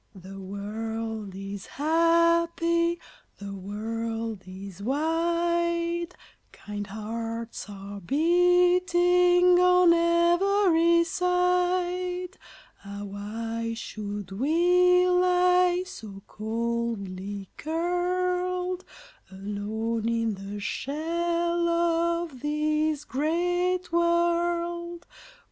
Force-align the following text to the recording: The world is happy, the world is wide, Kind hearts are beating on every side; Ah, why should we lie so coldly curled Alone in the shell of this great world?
The 0.15 0.39
world 0.39 1.35
is 1.35 1.67
happy, 1.67 2.99
the 3.37 3.53
world 3.53 4.41
is 4.47 4.81
wide, 4.81 6.15
Kind 6.51 6.87
hearts 6.87 7.69
are 7.69 8.01
beating 8.01 9.59
on 9.59 9.93
every 9.93 11.03
side; 11.03 12.35
Ah, 12.83 13.03
why 13.03 13.75
should 13.75 14.31
we 14.31 15.07
lie 15.07 15.83
so 15.85 16.23
coldly 16.25 17.49
curled 17.55 18.83
Alone 19.29 20.09
in 20.09 20.33
the 20.33 20.59
shell 20.59 21.69
of 21.69 22.39
this 22.41 23.05
great 23.05 23.91
world? 23.91 25.05